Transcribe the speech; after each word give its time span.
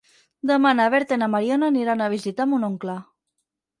Demà 0.51 0.69
na 0.77 0.87
Berta 0.93 1.17
i 1.17 1.21
na 1.23 1.29
Mariona 1.35 1.69
aniran 1.75 2.01
a 2.01 2.09
visitar 2.17 2.49
mon 2.55 2.67
oncle. 2.73 2.97